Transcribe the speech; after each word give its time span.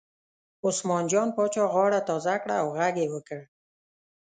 عثمان 0.67 1.03
جان 1.11 1.27
پاچا 1.35 1.63
غاړه 1.73 1.99
تازه 2.09 2.35
کړه 2.41 2.55
او 2.61 2.67
غږ 2.77 2.95
یې 3.01 3.07
وکړ. 3.13 3.39